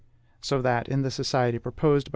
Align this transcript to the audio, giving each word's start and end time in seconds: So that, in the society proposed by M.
So 0.41 0.63
that, 0.63 0.87
in 0.89 1.03
the 1.03 1.11
society 1.11 1.59
proposed 1.59 2.09
by 2.09 2.09
M. 2.09 2.09